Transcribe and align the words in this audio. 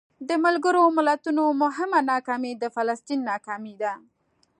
د 0.29 0.31
ملګرو 0.45 0.83
ملتونو 0.97 1.43
مهمه 1.63 1.99
ناکامي 2.11 2.53
د 2.57 2.63
فلسطین 2.75 3.19
ناکامي 3.31 3.73
ده. 3.81 3.93